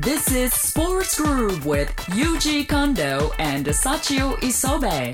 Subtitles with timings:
[0.00, 5.12] This is Sports Groove with Yuji Kondo and Sachio Isobe.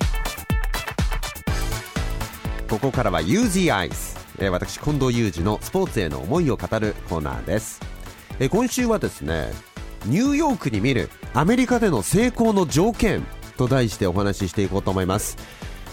[2.69, 7.81] ここからは UZ アイス、えー私近藤裕二のスポーツへの思いを語るコーナーです、
[8.39, 9.49] えー今週はですね
[10.05, 13.25] ニューヨークに見るアメリカでの成功の条件
[13.57, 15.39] と題してお話ししていこうと思います、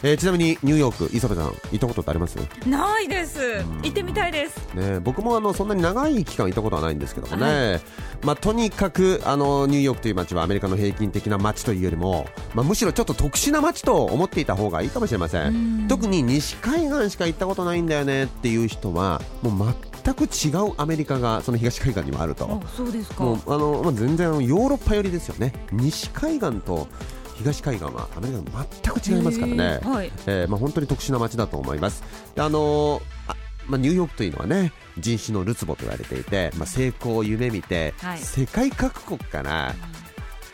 [0.04, 2.38] えーちなみにニューヨーク磯部さん行ったことってあります？
[2.66, 3.40] ないです。
[3.84, 4.74] 行ってみたいです。
[4.74, 7.82] ね、僕もあのそんなに長い期間いたことはないんですけどもね、
[8.24, 12.26] まあ、とにかくあのニューヨークという街はアメリカの平均的な街というよりも、
[12.56, 15.86] まあ、むしろちょっと特殊な街と思っていた方がいいかもしれません。
[15.88, 22.60] 特に西海岸しか行ったことないんだよねっていう人はもう全く違うアメリカがその東海岸にもあると。
[22.64, 23.24] あそうですか。
[23.24, 25.54] もうあの、まあ、全然ヨーロッパ寄りですよね。
[25.72, 26.88] 西海岸と
[27.42, 30.12] 東海岸はアメリカと全く違いますからね、はい。
[30.26, 32.04] えーまあ、本当に特殊な街だと思います。
[32.36, 33.36] であのーあ
[33.68, 38.18] まあ、ニューヨークというのはね人種のるつぼと言われていて、まあ、成功を夢見て、はい。
[38.18, 39.76] 世界各国から、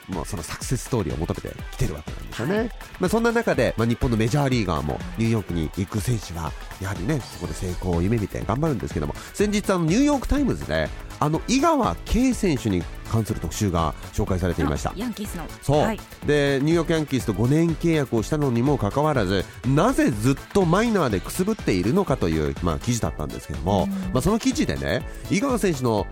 [0.09, 6.51] もうそのサクセスストーリーを求めてきてるわけなんですよね、まあ、そんな中で、まあ、日本のメジャーリーガーもニューヨークに行く選手は
[6.81, 10.87] やはりねそこで成功を夢見て頑張るんですけども先日あのニューヨーク・タイムズで
[11.19, 14.91] あの井川圭選手に関する特集が紹介されていました。
[14.91, 15.45] あヤンキースの。
[15.61, 26.05] そう、はい、でニューヨークヤンキースと5年契約をしたのにもかかわらずなぜずっとマイナーでくすぶっているのかという、まあ、記事だったんですけども、まあ、その記事でね井川選手の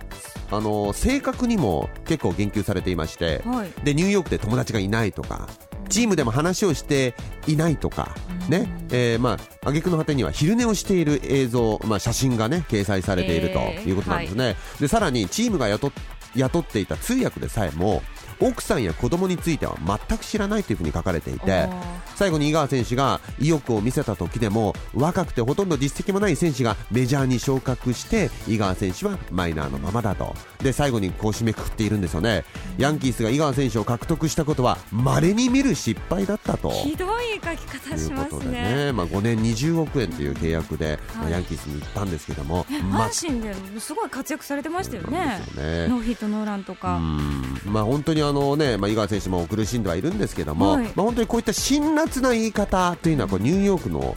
[0.50, 3.70] あの性格にも結構言及されていまして、はい。
[3.84, 5.48] でニューヨークで友達がいないとか
[5.88, 7.14] チームでも話をして
[7.46, 8.14] いないとか、
[8.48, 8.68] ね。
[8.90, 18.02] えーまあ挙句の果てには昼寝をしている映像、まあ、写真がね掲載されているということなんですね、でさらにチームが雇っていた通訳でさえも
[18.40, 19.76] 奥さんや子供については
[20.08, 21.68] 全く知らないというふうに書かれていて
[22.14, 30.34] 最後に井川選手が意欲を見せた時でも若くてほとんど実績もない選手がメジャーに昇格して井川選手はマイナーのままだと。
[30.62, 32.44] で最後にこう締めくくっているんですよね。
[32.78, 36.70] ヤンキースが井川選手を獲得したことは稀に見る失敗だったと。
[36.70, 38.86] ひどい書き方しますね。
[38.86, 45.18] ね、まあ、5年20億円という契約で、まあはいヤンキースに行ったんですけども、阪神ですごい活躍されてましたよね。
[45.54, 45.88] ね。
[45.88, 46.96] ノーヒットノーランとか。
[46.96, 47.60] うん。
[47.66, 50.84] まあ、本当にあの、ねまあ、井川選手も苦しんではいるんですけども、はい。
[50.84, 54.16] まあ、本当にこういった辛辣な言い方というのはこうニューヨークの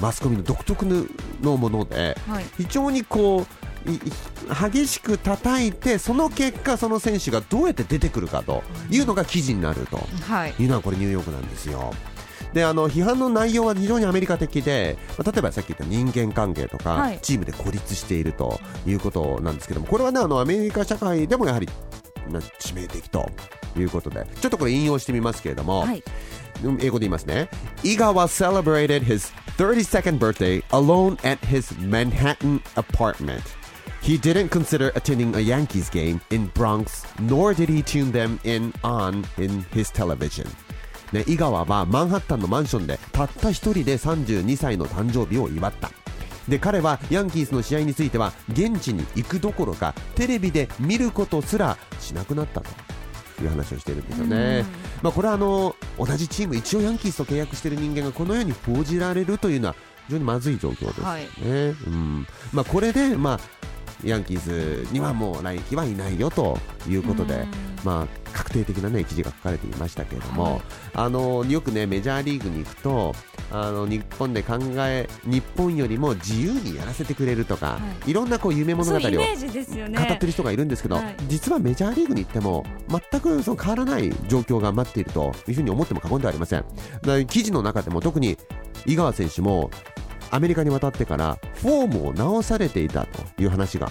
[0.00, 0.86] マスコミの独特
[1.42, 2.44] のものではい。
[2.56, 3.46] 非常にこう
[4.70, 9.00] 激しく叩いてその結果、その選手がどうやって出てくるかとい。
[9.00, 9.98] うのが記事になると。
[10.26, 10.54] はい。
[10.58, 11.92] いうのはこれニューヨークなんですよ。
[12.52, 17.18] であの批判の内容は非常にアメリカ的で、まあ例えばさっき言った人間関係とか、はい。
[17.20, 21.87] チームで孤立しているということなんですけどもこれはねあのアメリカ社会でもやはりまあ
[22.28, 23.30] 致命的と
[23.76, 26.02] いうことでちょっとこれ引用してみますけれども、はい
[26.80, 27.48] 英語で言いますね。
[27.84, 33.42] 伊川 celebrated his 32nd birthday alone at his Manhattan apartment.
[34.02, 38.72] He didn't consider attending a Yankees game in Bronx, nor did he tune them in
[38.82, 40.48] on in his television.
[41.12, 45.90] ね、井川はマンハッタンのマンションでたった一人で32歳の誕生日を祝った。
[46.48, 51.76] で彼はヤンキースの試合については現地に行くどころかテレビで見ることすら
[52.08, 52.70] しなくなったと
[53.42, 54.64] いう話をしているんですよね。
[55.02, 59.74] まあ、これはあの同じチーム一応ヤンキースと契約している人間がこのように報じられるというのは
[60.06, 61.10] 非常にまずい状況ですよね。
[61.10, 61.26] はい
[61.86, 63.40] うんまあ、これで、まあ、
[64.04, 67.44] ヤンキースにはもう来季はいないよということで、
[67.84, 70.60] まあ、確定的な、ね、記事が書かれていましたけれども、はい。
[70.94, 73.14] あのよくねメジャーリーグに行くと
[73.50, 78.12] あの日本で考え日本よりも自由にやらせてくれるとか、、はい。
[78.12, 81.16] ろんなこう夢物語を語ってる人がいるんですけど、はい。
[81.28, 82.64] 実はメジャーリーグに行っても
[83.10, 86.64] 全くその変わらない状況が待っているというふうに思っても過言ではありません。
[87.26, 88.36] 記事の中でも特に
[88.86, 89.70] 井川選手も
[90.30, 93.90] アメリカに渡ってからフォームを直されていたという話が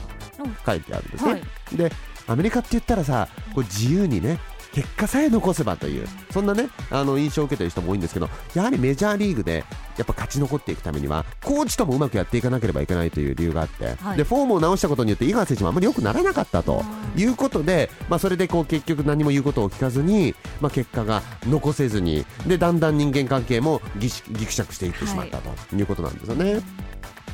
[0.66, 1.32] 書いてあるんですね。
[1.32, 1.44] はい
[1.76, 1.92] で
[2.30, 4.38] アメリカって言ったらさこう自由にね
[4.78, 9.64] 結果さえ残せばというそんなねあの印象を受けてる人も多いんですけどやはりメジャーリーグで
[9.98, 14.18] やっぱ勝ち残っていくためにはコーチともうまくやっていかなければいけないという理由があって、はい。
[14.18, 16.84] でフォームを直したことによって井川選手もあまり良くならなかったと
[17.16, 17.26] い。
[17.26, 26.62] うことで、まあ、それでこう結局何も言うことを聞かずに、まあ、結果が残せずにでだんだん人間関係もぎしぎくしゃくしていってしまったということなんですよね。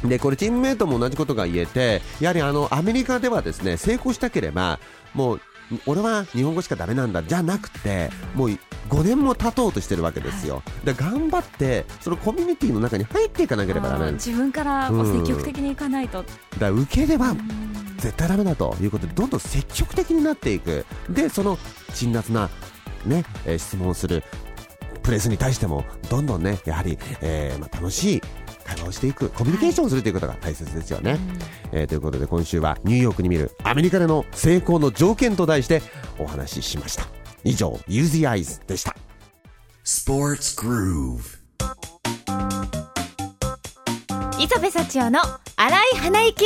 [0.05, 4.79] でこれチームメートも同じことが言えてやはりあのアメリカではですね成功したければ
[5.13, 5.41] もう
[5.85, 8.49] 俺は日本語しかダメなんだじゃなくてもう
[8.89, 17.33] 5年も経とうとしてるわけですよ、で頑張ってそのコミュニティの中に入っていかなければなんです自分から積極的にいかないと、だから受ければ
[17.97, 20.85] 絶対ダメだということでどんどん積極的になっていく。
[21.09, 21.57] でその
[21.93, 22.49] 辛辣な、
[23.05, 24.23] ねえー質問をする
[25.03, 28.21] プレスに対してもどんどんねやはり、えーまあ、楽しい
[28.73, 31.17] 会話をしていくコミュニケーションをするということが大切ですよね、
[31.71, 35.81] えーということで今週はニューヨークに見るアメリカでの成功の条件と題して
[36.17, 37.05] お話ししました。
[37.43, 38.95] 以上 Use the Eyes でした。
[39.83, 41.19] Sports Groove.
[44.39, 45.19] 磯部幸男の
[45.55, 46.45] 荒い鼻息。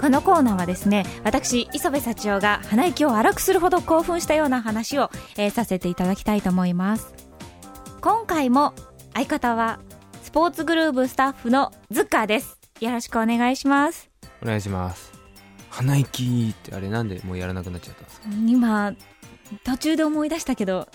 [0.00, 7.14] このコーナーはですね私磯部幸男が鼻息を荒くするほど興奮したような話を、えーさせていただきたいと思います。
[8.00, 8.74] 今回も
[9.14, 9.78] 相方は
[10.22, 12.58] スポーツグルーブスタッフのズッカーです。
[12.80, 14.10] よろしくお願いします。
[14.42, 15.12] お願いします
[15.70, 18.28] 鼻息ってあれなんでもうやらなくなっちゃったんですか？
[18.46, 18.92] 今
[19.62, 20.88] 途中で思い出したけど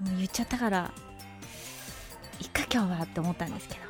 [0.00, 0.92] もう言っちゃったから
[2.40, 3.80] いっか今日はって思ったんですけど。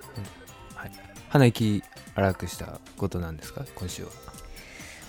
[1.31, 1.83] 鼻息
[2.15, 3.65] 荒くしたことなんですか？
[3.75, 4.11] 今週は。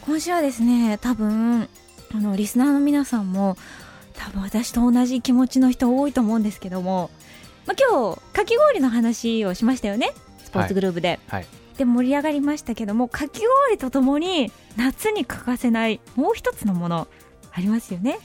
[0.05, 1.67] 今週はですね多分あ
[2.13, 3.57] のリスナーの皆さんも
[4.13, 7.09] 多分私と同じ気持ちの人多いと思うんですけども、
[7.71, 10.11] まあ、今日かき氷の話をしましたよね。
[10.43, 11.45] スポーツグループで、はい。
[11.77, 17.07] で盛り上がりましたけどもかき氷とともに夏に欠かせないもう一つのもの
[17.53, 18.19] ありますよね。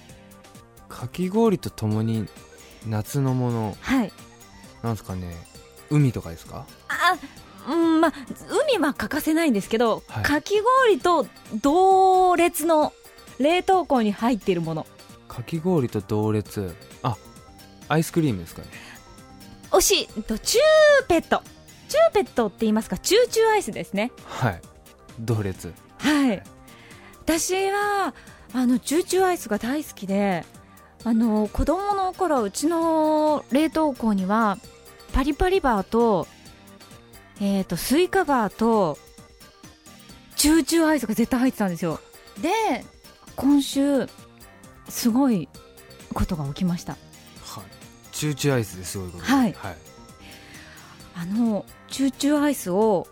[0.89, 2.27] かき氷とともに
[2.89, 3.77] 夏のもの。
[3.81, 4.13] はい。
[4.83, 5.37] なんですかね。
[5.91, 6.67] 海とかですか？
[6.89, 7.17] あ
[7.71, 8.13] うんまあ
[8.75, 10.25] 海は欠かせないんですけど、はい。
[10.25, 11.29] かき氷と
[11.63, 12.93] 同列の
[13.39, 14.89] 冷凍庫に入っているもの。
[15.29, 16.75] かき氷と同列。
[17.05, 17.17] あ
[17.89, 18.69] アイスクリームですかね
[19.77, 21.43] 惜しいとチューペット。
[21.89, 22.99] チューペットって言いますか？
[22.99, 24.11] チューチューアイスですね。
[24.25, 24.61] はい。
[25.21, 25.73] 同列。
[25.99, 26.43] はい。
[27.23, 28.15] 私は
[28.53, 30.45] あのチューチューアイスが大好きで
[31.05, 34.59] あの子供の頃うちの冷凍庫には
[35.13, 36.27] パリパリバーと,、
[37.41, 38.99] えー、とスイカバーと
[40.37, 42.01] チューチューアイスが絶対入ってたんですよ。
[42.41, 42.85] で
[43.35, 44.07] 今週
[44.89, 45.49] すごい
[46.15, 46.93] ことが起きました。
[46.93, 47.06] はい
[48.17, 49.53] チューチューアイスですごいことはい。
[49.53, 49.77] はい、
[51.17, 53.07] あのチューチューアイスを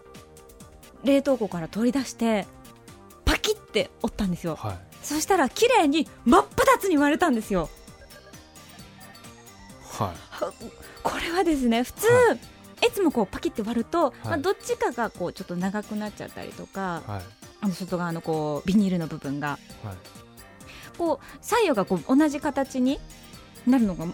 [1.05, 2.47] 冷凍庫から取り出して
[3.27, 4.57] パキって折ったんですよ。
[4.57, 4.79] はい。
[5.03, 7.69] そしたら綺麗に真っ二つに割れたんですよ。
[9.93, 10.45] はい。
[11.03, 12.35] これはですね普通、、は
[12.87, 12.91] い。
[12.91, 14.27] つもこうパキって割ると、い。
[14.27, 17.23] まあ、どっちかがこうちょっと長くなっちゃったりとか、はい。
[17.61, 19.59] あの外側のこうビニールの部分が。
[19.85, 19.97] はい。
[20.97, 22.99] こう左右がこう同じ形に
[23.67, 24.07] なるのが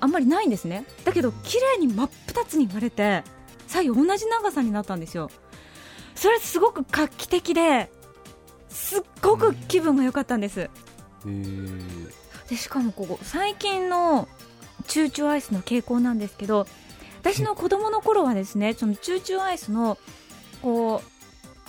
[0.00, 0.84] あんまりないんですね。
[1.04, 3.24] だけど綺麗に真っ二つに割れて
[3.66, 5.30] 左右同じ長さになったんですよ。
[6.14, 7.90] それすごく画期的で
[8.68, 10.70] すっごく気分が良かったんです。
[12.48, 14.28] でしかもここ最近の
[14.86, 16.66] チューチューアイスの傾向なんですけど
[17.20, 19.96] 私の子供の頃はですねそのチューチューアイスの
[20.60, 21.02] こ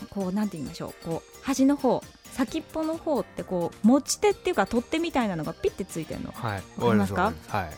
[0.04, 6.31] うこうなんて言いましょうこう端の方先っぽの方ってこう持ち手っていうか取っ手みたいなのがピッてついてるの。
[6.31, 6.63] はい。
[6.77, 7.33] わかりますか？
[7.48, 7.69] はい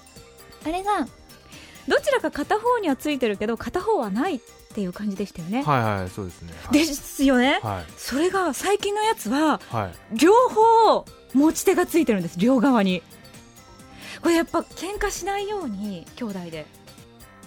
[0.65, 1.07] あれが
[1.87, 4.39] どちらか片方にはついてるけど片方はないっ
[4.73, 6.53] ていう感じでしたよね、はいはいそうですね。
[6.63, 6.73] はい。
[6.73, 7.91] ですよね、はい。
[7.95, 10.17] それが最近のやつははい。
[10.17, 13.01] 両方持ち手がついてるんです両側に。
[14.21, 16.65] これやっぱ喧嘩しないように兄弟で。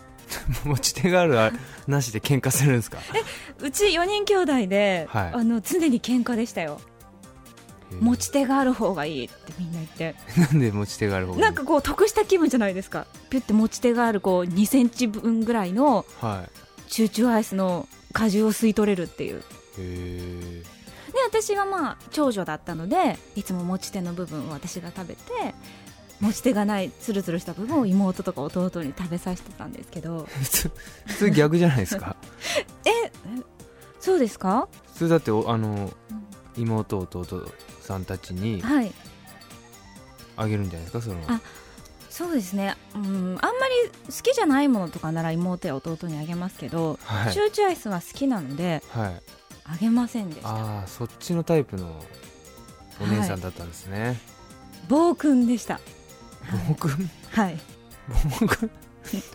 [0.65, 1.51] 持ち手があるあ
[1.87, 2.99] なしで喧嘩するんですか？
[3.61, 5.33] うち4人兄弟で、はい。
[5.35, 6.81] あの常に喧嘩でしたよ
[8.01, 10.15] 持ち手がある方がいいってみんな言って。
[10.39, 11.43] なんで持ち手がある方がいい？
[11.43, 13.07] なんかこう得した気分じゃないですか。
[13.31, 16.91] ピュって持ち手があるこう2センチ分ぐらいのはい。
[16.91, 19.39] チューチューアイスの果汁を吸い取れるっていう。
[19.39, 19.43] へ
[19.79, 20.63] え
[21.13, 25.21] で私はまあ長女だったのでいつも持ち手の部分を私が食べて
[26.21, 30.27] 持ち手がないつるつるした部分を妹とか弟に食べさせてたんですけど。
[31.07, 32.17] 普通逆じゃないですか？
[32.85, 33.11] え
[34.01, 34.69] そうですか？
[34.95, 35.93] 普通だっておあの
[36.57, 37.47] 妹弟
[37.89, 38.93] さんたちにはい。
[40.37, 41.17] あげるんじゃないですかその。
[41.27, 41.41] あ
[42.11, 42.77] そうですね。
[42.95, 47.33] うんあんまり好きじゃないものとかなら妹や弟にあげますけど、はい。
[47.33, 49.23] チューチアイスは好きなのではい。
[49.65, 50.49] あげませんでした。
[50.49, 52.03] ああそっちのタイプの
[53.01, 54.19] お姉さんだったんですね、
[54.89, 55.81] 暴君でした。
[56.69, 57.11] 暴君？
[57.31, 57.59] はい。
[58.41, 58.71] 暴君？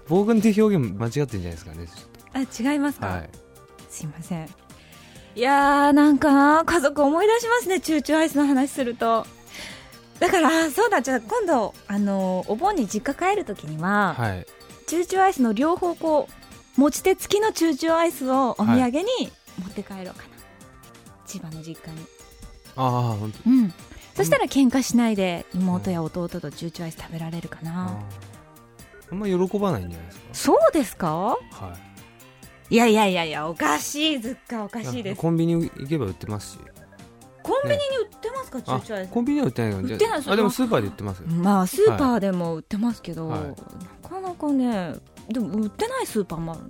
[0.07, 1.88] 暴君っていう表現間違ってるんじゃないですかね
[2.51, 3.29] ちあ違いますか、はい。
[3.89, 4.50] すいません
[5.35, 9.25] いやーなんか家族思い出しますねチューチューアイスの話すると。
[10.19, 14.45] だからあそうだじゃあ今度あのお盆に実家帰るときには、はい。
[14.85, 16.27] チューチューアイスの両方こ
[16.77, 19.05] う持ち手付きのチューチューアイスをお土産に
[19.59, 20.13] 持って帰ろうかな、
[21.25, 22.05] 千葉の実家に。
[22.75, 23.49] ああ本当。
[23.49, 23.73] うん。
[24.15, 31.65] そしたら喧嘩しないで妹や弟とチューチューアイス食べられるかあな、ーあんま喜ばないんじゃないですそうですかか？
[31.65, 31.92] はい
[32.70, 35.22] やいやいやいやおかしいずっかおかしいです。
[35.22, 36.60] コンビニ行けば売ってますし。
[37.43, 41.27] コンビニに売ってますか、チュあーチューアイスコンビニは売ってない売ってないああでもスーパーで売ってますよ。
[41.27, 43.39] まあスーパーでも売ってますけど、はい。
[43.41, 44.96] なかなかね
[45.27, 46.62] でも売ってないスーパーもある、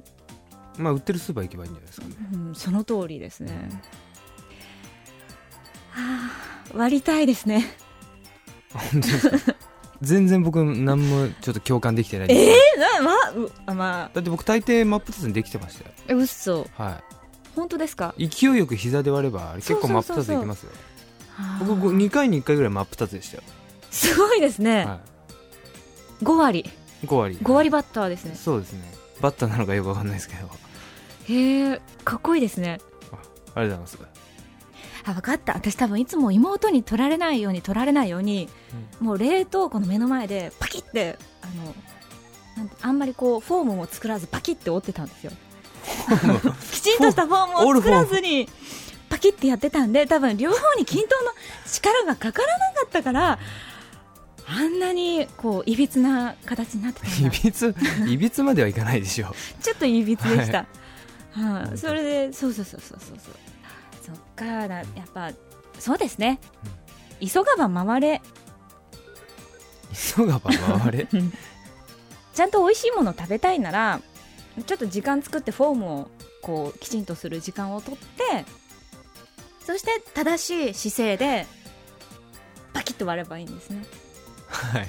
[0.77, 2.07] まあ売ってるスーパー行けばいいんじゃないですか。
[2.07, 3.69] ねうん、その通りですね、
[5.91, 6.31] は
[6.73, 7.65] あ割りたいですね。
[8.73, 9.55] 本当ですか？
[10.01, 12.27] 全然僕何もちょっと共感できてない。
[12.27, 14.11] ですえー、なまうあまあ。
[14.13, 15.91] だって僕大抵真っ二つにできてましたよ。
[16.07, 16.67] え嘘。
[16.77, 17.01] は
[17.55, 18.13] 本当ですか？
[18.17, 20.71] い勢いよく膝で割れば結構真っ二つできますよ。
[21.65, 21.91] 僕あ。
[21.91, 23.43] ー2回に1回ぐらい真っ二つでしたよ、
[23.91, 24.99] すごいですね、は
[26.21, 26.59] 5割。
[27.03, 27.37] い、5割。
[27.41, 28.35] 5割バッターですね。
[28.35, 28.81] そうですね。
[29.21, 30.49] バッターなのかよくわかんないですけど。
[31.29, 32.79] へえかっこいいですね。
[33.55, 34.12] ありがとうございます
[35.05, 35.53] あ分かった。
[35.53, 38.49] 私多分いつも妹に取られないように取られないように、
[38.99, 41.75] もう冷凍庫の目の前でパキってあの
[42.81, 45.31] あんまりこうフォームも作らずパキって折ってたんですよ。
[46.71, 48.47] きちんとしたフォームを作らずに
[49.09, 51.31] パキってやってたんで多分両方に均等の
[51.65, 53.39] 力がかからなかったから
[54.47, 57.75] あんなにこういびつな形になってたんいだびつ
[58.07, 60.65] いびつまではいかないでしょ ちょっといびつでした。
[61.31, 63.35] はい、それで、そうそうそうそうそうそう。
[64.05, 65.31] そっかだ、やっぱ、
[65.79, 66.39] そうですね。
[67.19, 68.21] 急がば回れ、
[70.15, 71.07] 急がば回れ？
[72.33, 74.01] ちゃんと美味しいもの食べたいなら、
[74.65, 78.45] ちょっと時間作ってフォームをこうきちんとする時間をとって、
[79.65, 81.47] そして正しい姿勢で
[82.73, 83.85] パキッと割ればいいんですね。
[84.47, 84.87] はい。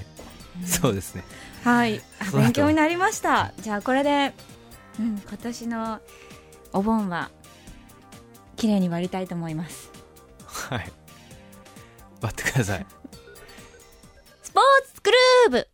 [0.66, 1.24] そうですね。
[1.64, 2.00] はい、
[2.32, 3.52] 勉強になりました。
[3.60, 4.32] じゃあこれで、
[4.98, 6.00] うん、今年の
[6.72, 7.30] お盆は
[8.64, 9.90] 綺麗に割りたいと思います。
[10.46, 10.90] はい。
[12.22, 12.86] 割ってください。
[14.42, 15.68] スポーツクルーブ